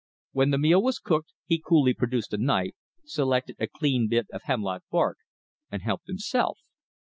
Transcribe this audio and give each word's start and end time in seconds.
When 0.31 0.49
the 0.49 0.57
meal 0.57 0.81
was 0.81 0.97
cooked, 0.97 1.31
he 1.45 1.61
coolly 1.63 1.93
produced 1.93 2.33
a 2.33 2.37
knife, 2.37 2.73
selected 3.05 3.57
a 3.59 3.67
clean 3.67 4.07
bit 4.09 4.25
of 4.33 4.41
hemlock 4.45 4.81
bark, 4.89 5.17
and 5.71 5.83
helped 5.83 6.07
himself. 6.07 6.57